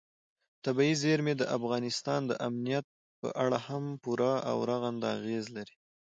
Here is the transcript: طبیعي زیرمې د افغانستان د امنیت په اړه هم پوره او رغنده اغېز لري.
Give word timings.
طبیعي 0.65 0.93
زیرمې 1.01 1.33
د 1.37 1.43
افغانستان 1.57 2.19
د 2.27 2.31
امنیت 2.47 2.85
په 3.21 3.27
اړه 3.45 3.59
هم 3.67 3.83
پوره 4.03 4.33
او 4.49 4.57
رغنده 4.69 5.07
اغېز 5.17 5.45
لري. 5.55 5.75